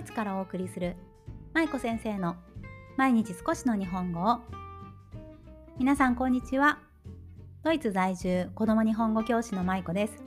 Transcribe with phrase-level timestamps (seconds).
[0.00, 0.96] イツからお送りする
[1.52, 2.36] 舞子先生の
[2.96, 4.38] 毎日少しの日本語を。
[5.78, 6.78] 皆さんこんにちは。
[7.62, 10.22] ドイツ在住子供日本語教師の舞子です。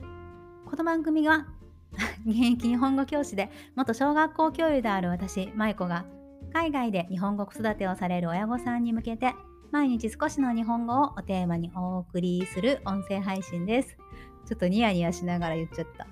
[0.64, 1.48] この番組は
[2.24, 6.04] 現役日本語教師で元小学校教諭である私舞子が
[6.52, 9.34] 海外で日本語子育てをされる親御さんに向けて
[9.72, 13.96] 毎日少しの日本語をおテーマにお送りする音声配信です。
[14.46, 16.06] ちょっとニヤニヤしながら言っちゃった。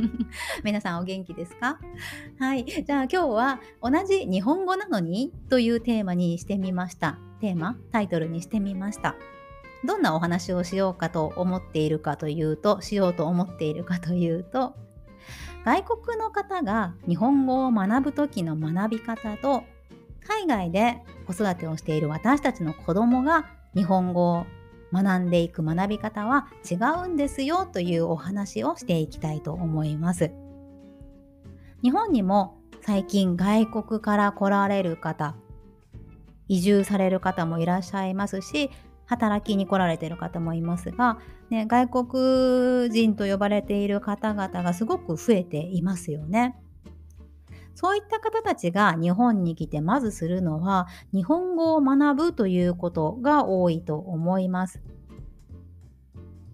[0.64, 1.78] 皆さんお元気ですか？
[2.38, 2.64] はい。
[2.64, 7.18] じゃあ今日は同じ日本語なのにというテーマにしてみました。
[7.40, 9.14] テーマ、タイトルにしてみました。
[9.84, 14.74] どんなお話をしようかと思っているかというと、しようと思っているかというと、
[15.64, 19.64] 外国の方が日本語を学ぶ時の学び方と、
[20.26, 24.46] 海外で子育てをしている私たちの子供が日本語を
[25.02, 30.32] 学んでいく学び方は違うんですよというお話をしていきたいと思います。
[31.82, 35.36] 日本にも最近外国から来られる方、
[36.48, 38.70] 移住される方もいらっしゃいますし、
[39.04, 41.18] 働きに来られている方もいますが、
[41.50, 46.56] ね、外国人と呼ばれている方々がすごく増えていますよね。
[47.74, 54.80] そういった方たちが日本に来てまずするのは日本語を学ぶということが多いと思います。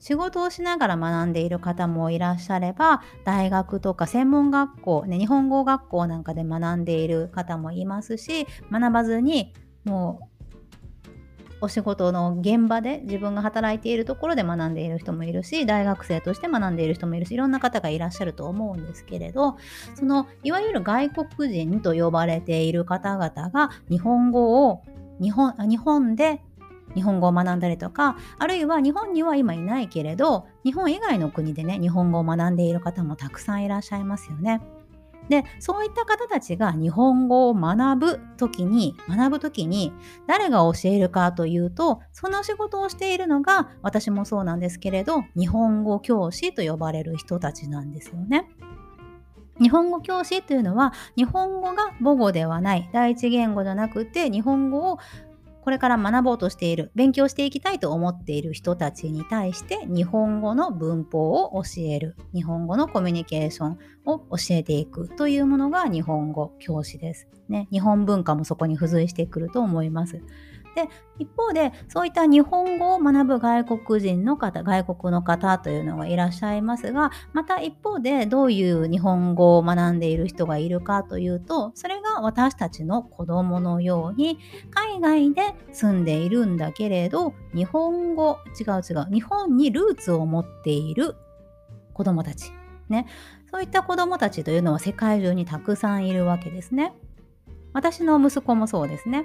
[0.03, 10.33] 仕事をしながら学んでいる方もいらっしゃれば大学とか専門学校、ね、日本語学校なんかで学んでいる方もいますし学ばずにもう
[11.61, 19.56] お仕事の現場で自分が働いているところで学んでいる人もいるし大学生として学んでいる人もいるしいろんな方がいらっしゃると思うんですけれど
[19.94, 24.83] そのいわゆる外国人と呼ばれている方々が日本語を
[25.20, 26.42] 日本日本で
[26.94, 34.61] 日本語を学んだりとかあるいは日本には今いないけれど日本以外の国でね日本語を学んでいる方もたくさんいらっしゃいますよね。
[35.28, 39.93] でそういった方たちが日本語を学ぶ時に学ぶ時に
[40.26, 48.49] 誰が教えるかというとその仕事をしているのが私もそうなんですけれど日本語教師と呼ばれる人たちなんですよね。
[49.60, 54.99] 日本語教師というのは日本語が母語ではない第一言語じゃなくて日本語を
[55.62, 67.28] これから学ぼうとしている勉強していきたいと思っている人たちに対して日本語の文法を教える日本語のコミュニケーションを教えていくというものが日本語教師です。
[67.49, 70.21] ね、日本文化もそこに付随してくると思います。
[70.75, 70.88] で
[71.19, 84.38] 一方でそういった日本語を学ぶ外国人の方外国の方というのがいらっしゃいますがまた一方でどういう日本語を学んでいる人がいるかというとそれが私たちの子供のように
[84.71, 91.16] 海外で住んでいるんだけれど日本語違う違う日本にルーツを持っている
[91.93, 92.53] 子供たち
[92.88, 93.06] ね
[93.50, 96.94] そういった子供たちというのは世界中にたくさんいるわけですね。
[97.75, 99.25] 私の息子もそうですね。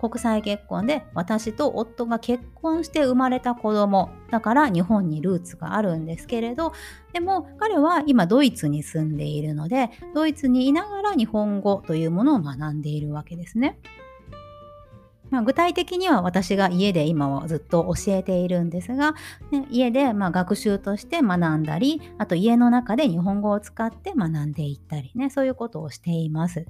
[0.00, 6.72] 国際結婚で私と夫が結婚して生まれた子供だから日本にルーツがあるんですけれど
[7.12, 13.78] でも彼は今ドイツに住んでいるのでドイツにいながら日本語というものを学んでいるわけですね。
[15.30, 19.16] まあ、具体的には私が家で今はずっと教えているんですが、
[19.50, 26.66] ね、家でま学習として学んだりあと家の中で日本語を使って学んでいったりねそういうことをしています。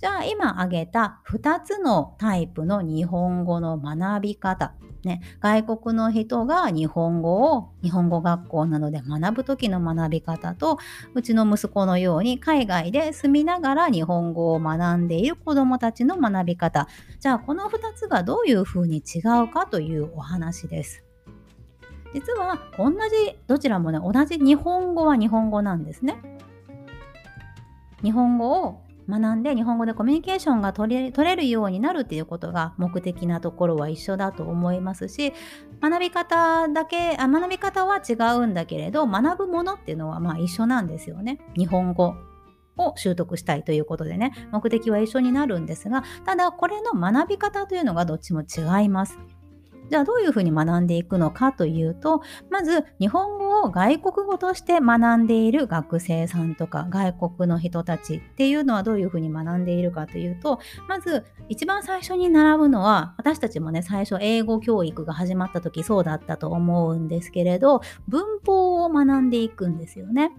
[0.00, 10.78] じゃあ今挙げた2つのタイプの日本語の学び方、ね、外国の人が日本語を日本語学校などで学ぶ時の学び方と
[11.14, 16.88] うちの息子のように海外で住みながら日本語を学んでいる子どもたちの学び方
[17.20, 21.04] じゃあこの2つがどういうふうに違うかというお話です。
[22.12, 26.20] 実は同じどちらもね同じ日本語は日本語なんですね。
[28.02, 35.32] 日本語を学んで日本語でコミュニケーションが取れるようになるっていうことが目的なところは一緒だと思いますし
[35.82, 41.40] 学び方だけあ学び方は違うんだけれど学ぶものっていうのはまあ一緒なんですよね。
[41.56, 42.14] 日本語
[42.76, 49.18] を習得したいということでね目的は一緒になるんですがただこれの学び方というのがどっちも違います。
[49.90, 70.30] じゃあどういうふうに学んでいくのかというとまず日本語を外国語として学んでいる学生さんとか外国の人たちっていうのはどういうふうに学んでいるかというとまず一番最初に習うのは私たちもね最初英語教育が始まった時そうだったと思うんですけれど文法を学んでいくんですよね。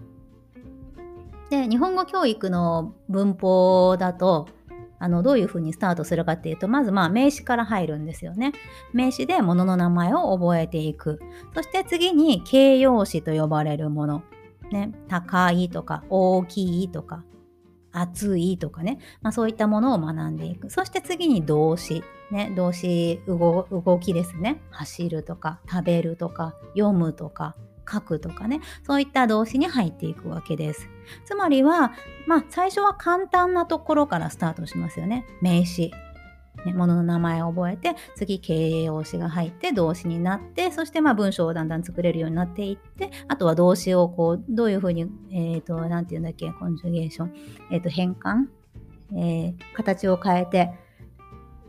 [1.50, 4.48] で日本語教育の文法だと
[5.02, 8.52] あのどういうふうにスタートするかっていうとまずまあ名詞から入るんですよね。
[8.92, 11.18] 名詞で物の名前を覚えていく。
[11.54, 14.22] そして次に形容詞と呼ばれるもの。
[14.70, 17.24] ね、高いとか大きいとか
[17.92, 20.70] 暑いとかね、まあ、そういったものを学んでいく。
[20.70, 22.02] そして次に動詞。
[22.30, 24.62] ね、動詞動、動きですね。
[24.70, 27.56] 走るとか、食べるとか、読むとか、
[27.90, 30.88] 書くとかね、そういった動詞に入っていくわけです。
[31.24, 31.92] つまりは、
[32.26, 35.26] まあ、最初は簡単なところからスタートしますよね。
[35.40, 35.92] 名詞。
[36.66, 47.34] ね、物の名前を覚えて次形容詞が入って動詞になってそしてまあ文章をだんだん作れるようになっていってあとは動詞をこうどういうふうにえ、ー、と何て言うんだっけコンジュゲーション、
[47.70, 48.46] えー、と変換、
[49.16, 50.70] えー、形を変えて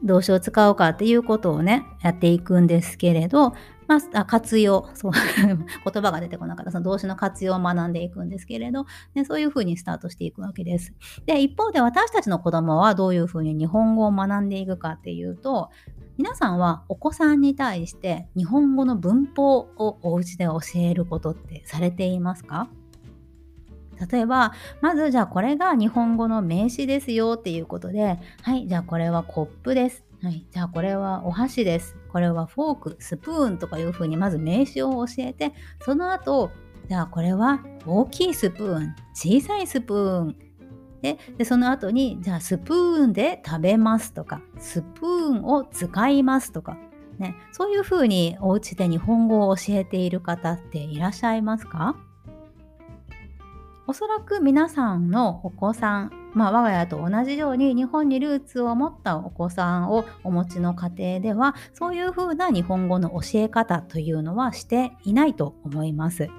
[0.04, 3.54] 動詞を使うかっていうことをねやっていくんですけれど
[4.00, 5.12] まあ、活用、 そう
[5.44, 8.86] 言葉が出てこなかった、その動詞の活用を学んでいくんですけれど、
[9.16, 10.94] ね、そういうふうにスタートしていくわけです。
[11.26, 15.70] で、一方で私たちの子供はどういうふうに日本語を学んでいくかっていうと、
[16.18, 22.68] 皆さんはお子さんに対して日本語の文法をお家で教えることってされていますか？
[24.12, 30.04] 例えば、まずじゃあこれが日本語の名詞ですよっていうことで、はい、じゃあこれはコップです。
[30.24, 31.98] はい、じゃあこれはお箸です。
[32.10, 36.50] これはフォーク、スプーンとかいうふうにまず名詞を教えて、その後、
[36.88, 40.38] じゃあこれは大きいスプーン、小さいスプーン。
[41.02, 46.78] ででその後に、じゃあスプーンで食べますとか、スプーンを使いますとか、
[47.20, 51.98] ね、そういうふうにお家で日本語を教えている方っていらっしゃいますか？
[53.88, 66.30] おそらく皆さんのお子さん、まあ、我が家と同じように日本にルーツを持ったお子さんをお持ちの家庭ではそういうふうな日本語の教え方というのはしていないと思います。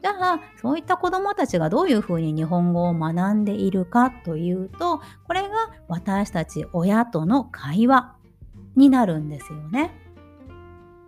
[0.00, 5.48] じゃあそういった子どもたちがどういうふうに日本語を学んでいるかというとこれが
[5.88, 8.14] 私たち親との会話
[8.76, 9.90] になるんですよね。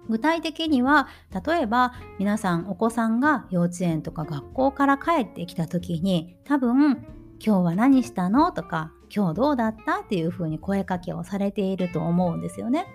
[0.09, 1.07] 具体的には
[1.47, 7.07] 例えば皆さんお子さんが幼稚園とか学校から帰ってきた時に多分
[7.45, 12.87] 「今日は何したの?」とか「今日どうだった?」っていうふうに声かけをされていると思うんですよね。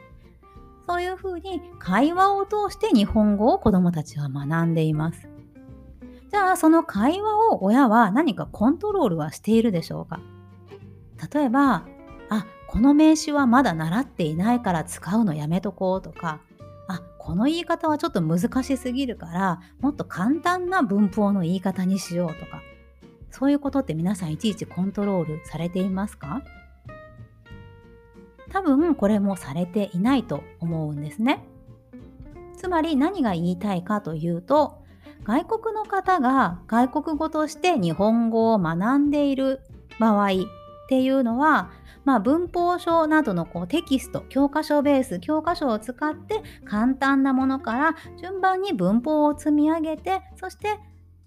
[0.88, 5.28] そういうふうに会話を通して日本語を子どもたちは学んでいます。
[6.30, 10.20] じゃあその会話を親は何かコントロールはしているでしょうか？
[11.34, 11.86] 例えば
[12.30, 16.40] 「あこの名詞はまだ習っていないから使うのやめとこう」とか
[16.88, 22.62] あこの言い方はちょっと難しすぎるからもっと簡単な文法の言い方にしようとか
[23.38, 26.42] そういうことって皆さんいちいちコントロールされていますか？
[28.50, 31.44] 多分これもされていないと思うんですね。
[32.56, 34.78] つまり何が言いたいかというと
[35.26, 39.60] 外国の方が外国語として日本語を学んでいる
[40.00, 40.36] 場合っ
[40.88, 41.72] ていうのは
[42.06, 50.80] まあ、文法書などのこうテキスト教科書ベース教科書を使って簡単なものから順番に文法を積み上げてそして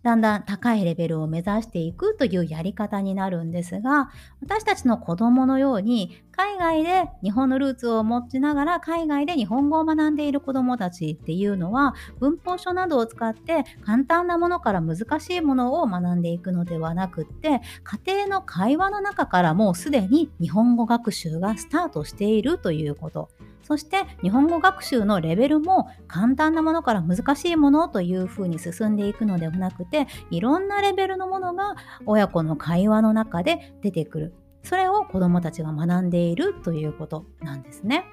[0.03, 4.11] だんだん高いレベルを目指していくというやり方になるんですが
[4.41, 23.31] 私たちの子供のように海外で日本のルーツを持ちながら海外で日本語を学んでいる子供たちっていうのは文法書などを使って簡単なものから難しいものを学んでいくのではなくって家庭の会話の中からもうすでに日本語学習がスタートしているということ。
[23.69, 38.07] そして日本語学習のレベルも簡単なものから難しいものというふうに進んでいくのではなくていろんなレベルのものが親子の会話の中で出てくるそれを子どもたちが学んでいるということなんですね。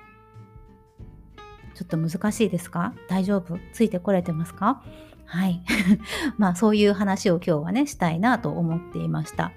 [1.74, 2.94] ちょっと難しいですか？
[3.08, 3.58] 大丈夫？
[3.72, 4.84] ついてこれてますか？
[5.26, 5.64] はい。
[6.38, 9.54] まあそういう話を今日はねしたいなと思っていました。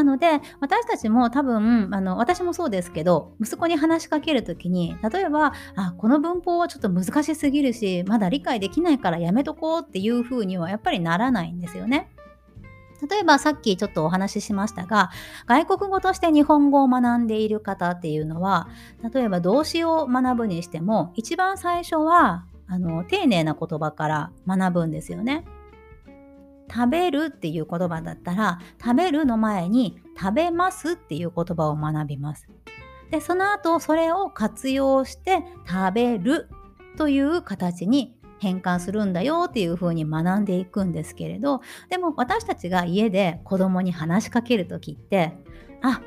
[0.00, 12.10] なので私たちも多分あの私もそうですけど息子に話しかける時に例えばあこの文法はちょっと難しすぎるしまだ理解できないからやめとこうっていう風にはやっぱりならないんですよね。
[13.10, 15.10] 例えばさっきちょっとお話ししましたが
[15.46, 18.68] 外国語として日本語を学んでいる方っていうのは
[19.12, 25.44] 例えば動詞を学ぶにしても一番最初はあの丁寧な言葉から学ぶんですよね。
[26.72, 32.48] 食べるっていう言葉だったら食べるの前に食べますっていう言葉を学びます。
[33.10, 36.48] でその後それを活用して食べる
[36.96, 45.32] という形に変換するんだよっていう風に学んでいくんですけれどでも私たちが家で子供に話しかける時って
[45.82, 46.00] あ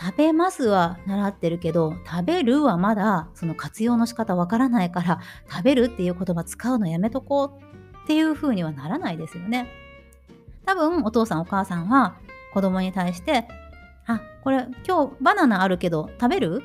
[0.00, 9.83] 食べますは習ってるけど食べるはまだその活用の仕方わからないから食べるっていう言葉使うのやめとこうっていう風にはならないですよね。
[10.66, 12.16] 多分お父さんお母さんは
[12.52, 13.48] 子供に対して
[14.06, 16.62] 「あこれ今日バナナあるけど食べる?」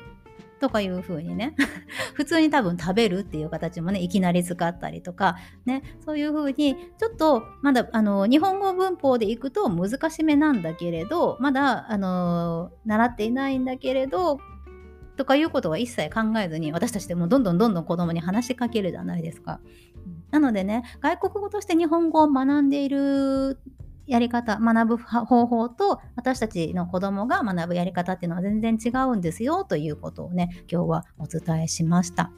[0.60, 1.54] とかいう風にね
[2.14, 14.38] 普通に多分食べるっていう形もねいきなり使ったりとかねそういう風にちょっとまだあの日本語文法でいくと難しめなんだけれどまだあの習っていないんだけれど
[15.16, 19.60] とかいうことは一切考えずに私たちでもどんどんどんどん子供に話しかけるじゃないですか。
[20.30, 23.58] なのでね外国語として日本語を学んでいる
[24.10, 32.32] やり方学ぶ方法と私たちの子供が学ぶやり方っていうのは全然違うんですよということをね今日はお伝えしました。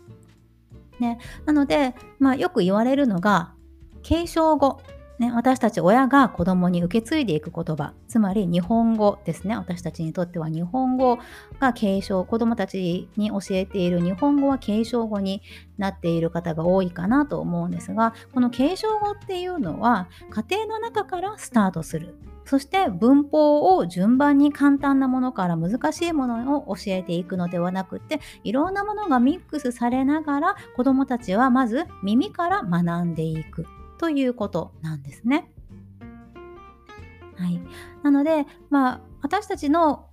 [1.00, 3.54] ね、なので、まあ、よく言われるのが
[4.02, 4.80] 継承語
[5.22, 9.56] ね、私たち親が子供に受け継いでいく言葉つまり日本語ですね。
[9.56, 11.20] 私たちにとっては日本語
[11.60, 15.40] が継承子供たちに教えている日本語は継承語に
[15.78, 22.16] なっている方が多いかなと思うんですがこの継承語っていうのは家庭の中からスタートする。
[22.44, 33.64] そして文法を順番に簡単なものから難しいものを教えていくのではなくていろんなものがミックスされながら子どもたちはまず耳から学んでいく。
[34.02, 35.52] ということなんですね。
[37.36, 37.60] はい、
[38.02, 40.06] なので、まあ、私たちの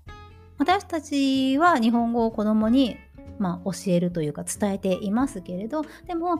[0.60, 2.98] 私たちは日本語を子供に、
[3.39, 6.39] まあ、教えるというか伝えていますけれどでも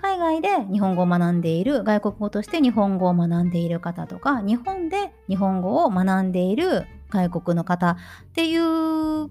[0.00, 7.96] 海外で日本語を学んでいる外国語として日本語を学んでいる方とか日本で日本語を学んでいる外国の方っ
[8.34, 9.30] ていう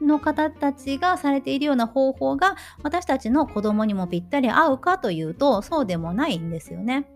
[0.00, 7.08] の方たちがされているような方法が私たちの子供にもぴったり合うかというとそうでもないんですよね。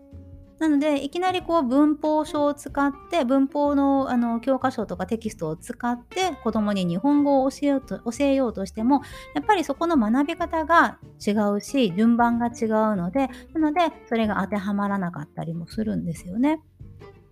[0.59, 9.01] なのでいきなりこう文法書を使って文法のあの教科書とかテキストを使って子供に日本語を教えようと教えようとしても
[9.35, 16.59] やっぱりそこの学び方が違うし順番が違うのでなのでそれが当てはまらなかったりもするんですよね。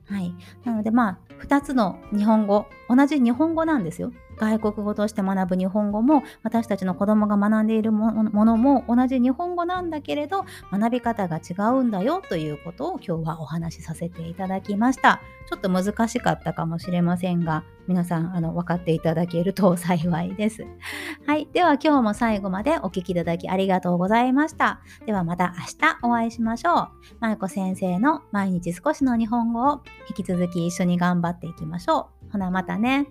[0.07, 4.13] はい、なのでまあ2つの日本語同じ日本語なんですよ。
[4.37, 15.21] 外国語として学ぶ日本語も私たちの子供が学んでいるものも同じ日本語なんだけれど学び方が違うんだよということを今日はお話しさせていただきました。
[15.47, 20.65] ちょっと難しかったかもしれませんが皆さんあの分かっていただけると幸いです。
[21.27, 21.47] はい。
[21.53, 24.81] では今日も最後までお聴きいただきありがとうございました。
[25.05, 26.89] ではまた明日お会いしましょう。
[27.19, 32.31] まゆこ先生の毎日少しの日本語を引き続き一緒に頑張っていきましょう。
[32.31, 33.07] ほなまたね。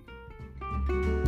[0.75, 1.24] thank you